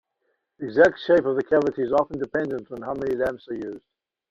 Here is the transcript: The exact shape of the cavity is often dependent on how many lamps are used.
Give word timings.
The 0.57 0.65
exact 0.65 0.99
shape 1.01 1.25
of 1.25 1.35
the 1.35 1.43
cavity 1.43 1.83
is 1.83 1.91
often 1.91 2.17
dependent 2.17 2.71
on 2.71 2.81
how 2.81 2.95
many 2.95 3.13
lamps 3.15 3.47
are 3.49 3.53
used. 3.53 3.83